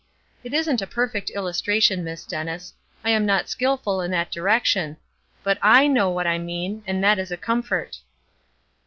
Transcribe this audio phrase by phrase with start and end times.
[0.43, 2.73] It isn't a perfect illustration, Miss Dennis.
[3.03, 4.97] I'm not skillful in that direction;
[5.43, 7.99] but I know what I mean, and that is a comfort."